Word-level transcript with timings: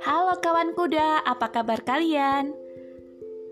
Halo 0.00 0.40
kawan 0.40 0.72
kuda, 0.72 1.28
apa 1.28 1.52
kabar 1.52 1.84
kalian? 1.84 2.56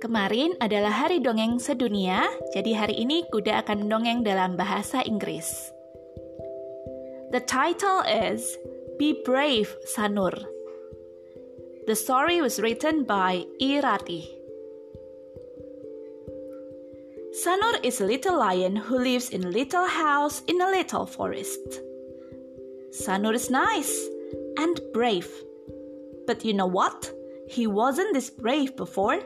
Kemarin 0.01 0.57
adalah 0.65 1.05
hari 1.05 1.21
dongeng 1.21 1.61
sedunia, 1.61 2.25
jadi 2.57 2.73
hari 2.73 3.05
ini 3.05 3.29
kuda 3.29 3.69
akan 3.69 3.85
mendongeng 3.85 4.25
dalam 4.25 4.57
bahasa 4.57 5.05
Inggris. 5.05 5.53
The 7.37 7.45
title 7.45 8.01
is 8.09 8.57
Be 8.97 9.21
Brave, 9.21 9.77
Sanur. 9.93 10.33
The 11.85 11.97
story 12.01 12.41
was 12.41 12.57
written 12.65 13.05
by 13.05 13.45
Irati. 13.61 14.36
Sanur 17.45 17.85
is 17.85 18.01
a 18.01 18.07
little 18.07 18.39
lion 18.39 18.77
who 18.77 18.99
lives 18.99 19.29
in 19.29 19.45
a 19.45 19.51
little 19.51 19.87
house 19.87 20.43
in 20.47 20.61
a 20.63 20.71
little 20.71 21.05
forest. 21.05 21.81
Sanur 22.91 23.35
is 23.35 23.51
nice 23.51 24.09
and 24.59 24.81
brave. 24.95 25.29
But 26.27 26.45
you 26.45 26.55
know 26.55 26.67
what? 26.67 27.13
He 27.47 27.67
wasn't 27.67 28.15
this 28.15 28.31
brave 28.31 28.75
before. 28.77 29.21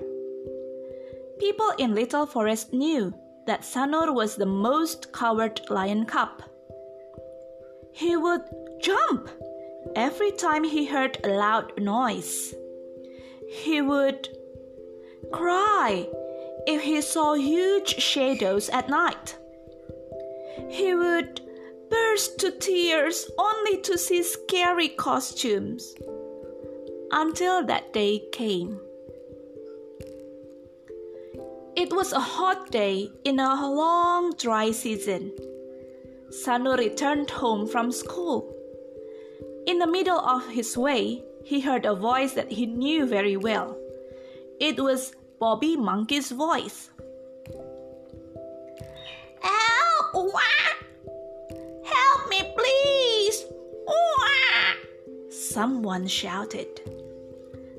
People 1.39 1.71
in 1.79 1.95
Little 1.95 2.27
Forest 2.27 2.73
knew 2.73 3.15
that 3.47 3.63
Sanur 3.63 4.13
was 4.13 4.35
the 4.37 4.47
most 4.47 5.13
coward 5.13 5.61
lion 5.71 6.05
cub. 6.05 6.43
He 7.93 8.17
would 8.17 8.43
jump 8.83 9.31
every 9.95 10.33
time 10.33 10.65
he 10.65 10.85
heard 10.85 11.17
a 11.25 11.29
loud 11.29 11.81
noise. 11.81 12.55
He 13.49 13.81
would 13.81 14.29
cry 15.33 16.09
if 16.67 16.83
he 16.83 17.01
saw 17.01 17.35
huge 17.35 18.01
shadows 18.01 18.69
at 18.71 18.89
night. 18.89 19.37
He 20.69 20.95
would 20.95 21.41
burst 21.91 22.39
to 22.41 22.53
tears 22.53 23.31
only 23.39 23.79
to 23.83 23.99
see 23.99 24.23
scary 24.23 24.89
costumes 24.89 25.95
until 27.11 27.65
that 27.67 27.93
day 27.93 28.23
came. 28.33 28.81
It 31.77 31.93
was 31.93 32.13
a 32.13 32.21
hot 32.21 32.71
day 32.71 33.11
in 33.25 33.41
a 33.41 33.71
long 33.71 34.33
dry 34.37 34.71
season. 34.71 35.33
Sanur 36.31 36.79
returned 36.79 37.31
home 37.31 37.67
from 37.67 37.91
school. 37.91 38.55
In 39.67 39.79
the 39.79 39.87
middle 39.87 40.19
of 40.19 40.49
his 40.49 40.77
way, 40.77 41.25
he 41.45 41.61
heard 41.61 41.87
a 41.87 41.95
voice 41.95 42.35
that 42.35 42.53
he 42.53 42.67
knew 42.67 43.07
very 43.07 43.37
well. 43.37 43.77
It 44.61 44.79
was 44.79 45.15
Bobby 45.41 45.75
Monkey's 45.75 46.31
voice. 46.31 46.91
Help! 49.41 50.33
Help 51.85 52.29
me, 52.29 52.53
please! 52.55 53.45
Someone 55.31 56.07
shouted. 56.07 56.81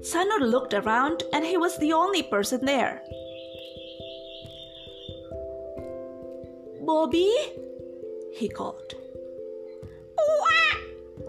Sanur 0.01 0.41
looked 0.41 0.73
around 0.73 1.23
and 1.33 1.45
he 1.45 1.55
was 1.55 1.77
the 1.77 1.93
only 1.93 2.23
person 2.23 2.65
there. 2.65 3.03
Bobby? 6.83 7.31
he 8.33 8.49
called. 8.49 8.95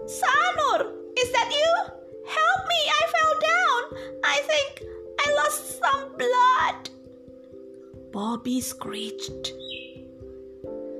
Sanur, 0.05 0.81
is 1.17 1.31
that 1.31 1.49
you? 1.49 1.73
Help 2.27 2.61
me, 2.67 2.79
I 2.99 3.03
fell 3.13 3.33
down. 3.51 3.83
I 4.23 4.37
think 4.41 4.92
Some 5.51 6.17
blood. 6.17 6.89
Bobby 8.11 8.61
screeched. 8.61 9.53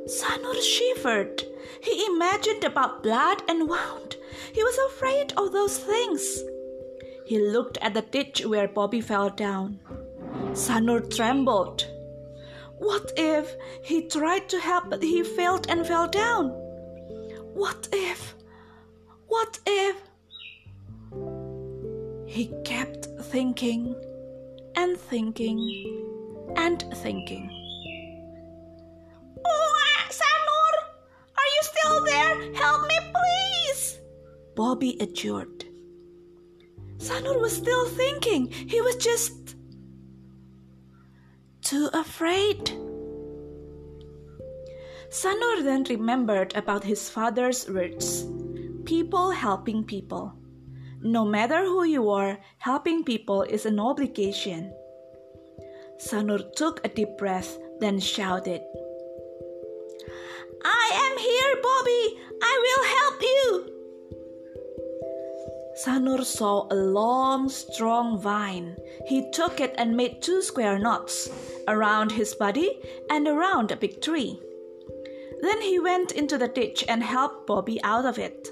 Sanur 0.05 0.61
shivered. 0.61 1.43
He 1.81 2.05
imagined 2.07 2.63
about 2.63 3.03
blood 3.03 3.41
and 3.47 3.69
wound. 3.69 4.17
He 4.53 4.63
was 4.63 4.77
afraid 4.89 5.33
of 5.37 5.51
those 5.51 5.77
things. 5.77 6.43
He 7.25 7.39
looked 7.39 7.77
at 7.81 7.93
the 7.93 8.01
ditch 8.01 8.45
where 8.45 8.67
Bobby 8.67 9.01
fell 9.01 9.29
down. 9.29 9.79
Sanur 10.51 11.09
trembled. 11.15 11.87
What 12.77 13.13
if 13.15 13.55
he 13.83 14.07
tried 14.07 14.49
to 14.49 14.59
help 14.59 14.89
but 14.89 15.01
he 15.01 15.23
failed 15.23 15.67
and 15.69 15.87
fell 15.87 16.07
down? 16.07 16.49
What 17.53 17.87
if? 17.93 18.35
What 19.27 19.59
if? 19.65 19.95
He 22.25 22.51
kept 22.65 23.05
thinking 23.21 23.95
and 24.83 24.97
thinking 24.97 25.59
and 26.57 26.83
thinking. 26.95 27.49
Oh, 29.45 29.73
Sanur! 30.19 30.73
Are 31.39 31.49
you 31.55 31.61
still 31.61 32.03
there? 32.03 32.53
Help 32.53 32.81
me, 32.89 32.97
please! 33.15 34.01
Bobby 34.57 34.97
adjured. 34.99 35.63
Sanur 36.97 37.39
was 37.39 37.55
still 37.55 37.87
thinking. 37.87 38.51
He 38.51 38.81
was 38.81 38.97
just 38.97 39.55
too 41.61 41.89
afraid. 41.93 42.71
Sanur 45.09 45.63
then 45.63 45.85
remembered 45.85 46.57
about 46.57 46.83
his 46.83 47.09
father's 47.09 47.69
words 47.69 48.27
people 48.83 49.31
helping 49.31 49.85
people. 49.85 50.33
No 51.05 51.25
matter 51.25 51.65
who 51.65 51.83
you 51.83 52.09
are, 52.11 52.39
helping 52.59 53.03
people 53.03 53.41
is 53.41 53.65
an 53.65 53.77
obligation. 53.77 54.73
Sanur 55.99 56.55
took 56.55 56.79
a 56.85 56.87
deep 56.87 57.17
breath, 57.17 57.57
then 57.81 57.99
shouted, 57.99 58.61
I 60.63 60.91
am 60.93 61.17
here, 61.17 61.55
Bobby! 61.61 62.19
I 62.41 62.53
will 62.63 62.83
help 62.95 63.21
you! 63.21 63.73
Sanur 65.83 66.23
saw 66.23 66.67
a 66.71 66.75
long, 66.75 67.49
strong 67.49 68.17
vine. 68.17 68.77
He 69.05 69.29
took 69.31 69.59
it 69.59 69.75
and 69.77 69.97
made 69.97 70.21
two 70.21 70.41
square 70.41 70.79
knots 70.79 71.29
around 71.67 72.13
his 72.13 72.33
body 72.33 72.79
and 73.09 73.27
around 73.27 73.71
a 73.71 73.75
big 73.75 74.01
tree. 74.01 74.39
Then 75.41 75.61
he 75.61 75.79
went 75.79 76.13
into 76.13 76.37
the 76.37 76.47
ditch 76.47 76.85
and 76.87 77.03
helped 77.03 77.45
Bobby 77.45 77.83
out 77.83 78.05
of 78.05 78.17
it. 78.17 78.47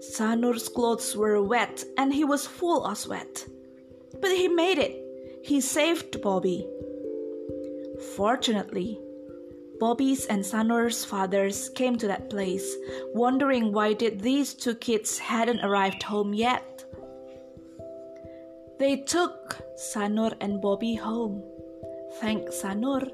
Sanur's 0.00 0.68
clothes 0.68 1.16
were 1.16 1.42
wet 1.42 1.84
and 1.96 2.12
he 2.12 2.24
was 2.24 2.46
full 2.46 2.84
of 2.84 2.98
sweat. 2.98 3.46
But 4.20 4.30
he 4.30 4.48
made 4.48 4.78
it. 4.78 5.04
He 5.44 5.60
saved 5.60 6.20
Bobby. 6.22 6.66
Fortunately, 8.16 9.00
Bobby's 9.80 10.26
and 10.26 10.42
Sanur's 10.42 11.04
fathers 11.04 11.68
came 11.70 11.96
to 11.98 12.08
that 12.08 12.30
place, 12.30 12.76
wondering 13.14 13.72
why 13.72 13.92
did 13.92 14.20
these 14.20 14.54
two 14.54 14.74
kids 14.74 15.18
hadn't 15.18 15.64
arrived 15.64 16.02
home 16.02 16.34
yet. 16.34 16.84
They 18.78 18.96
took 18.96 19.56
Sanur 19.76 20.34
and 20.40 20.60
Bobby 20.60 20.94
home. 20.94 21.42
Thank 22.20 22.48
Sanur, 22.48 23.10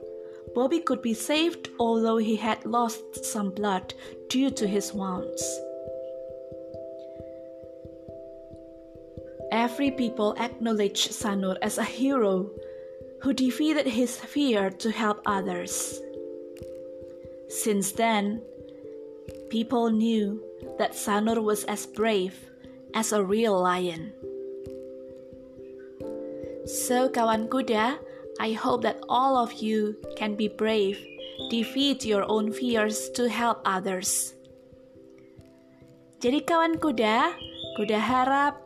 Bobby 0.54 0.80
could 0.80 1.02
be 1.02 1.14
saved 1.14 1.68
although 1.78 2.16
he 2.16 2.36
had 2.36 2.64
lost 2.64 3.24
some 3.24 3.50
blood 3.50 3.92
due 4.28 4.50
to 4.50 4.66
his 4.66 4.92
wounds. 4.92 5.60
Every 9.54 9.94
people 9.94 10.34
acknowledged 10.34 11.14
Sanur 11.14 11.54
as 11.62 11.78
a 11.78 11.86
hero 11.86 12.50
who 13.22 13.30
defeated 13.30 13.86
his 13.86 14.18
fear 14.18 14.66
to 14.82 14.90
help 14.90 15.22
others. 15.30 16.02
Since 17.46 17.92
then, 17.94 18.42
people 19.54 19.94
knew 19.94 20.42
that 20.82 20.98
Sanur 20.98 21.38
was 21.38 21.62
as 21.70 21.86
brave 21.86 22.34
as 22.98 23.14
a 23.14 23.22
real 23.22 23.54
lion. 23.54 24.10
So, 26.66 27.06
kawan 27.06 27.46
kuda, 27.46 28.02
I 28.42 28.58
hope 28.58 28.82
that 28.82 29.06
all 29.06 29.38
of 29.38 29.54
you 29.62 29.94
can 30.18 30.34
be 30.34 30.50
brave, 30.50 30.98
defeat 31.54 32.02
your 32.02 32.26
own 32.26 32.50
fears 32.50 33.06
to 33.14 33.30
help 33.30 33.62
others. 33.62 34.34
Jadi 36.18 36.42
kawan 36.42 36.82
kuda, 36.82 37.38
kuda 37.78 38.02
harap 38.02 38.63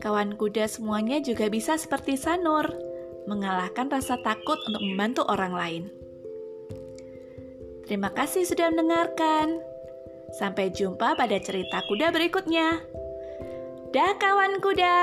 kawan 0.00 0.34
kuda 0.34 0.66
semuanya 0.66 1.20
juga 1.20 1.46
bisa 1.52 1.76
seperti 1.76 2.16
Sanur, 2.16 2.66
mengalahkan 3.28 3.92
rasa 3.92 4.16
takut 4.24 4.56
untuk 4.66 4.80
membantu 4.80 5.22
orang 5.28 5.52
lain. 5.54 5.84
Terima 7.84 8.10
kasih 8.10 8.48
sudah 8.48 8.72
mendengarkan. 8.72 9.60
Sampai 10.34 10.70
jumpa 10.70 11.18
pada 11.18 11.36
cerita 11.42 11.82
kuda 11.90 12.14
berikutnya. 12.14 12.80
Dah 13.90 14.14
kawan 14.16 14.62
kuda. 14.62 14.98